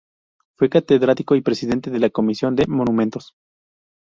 [0.57, 3.35] Fue catedrático y presidente de la comisión de Monumentos.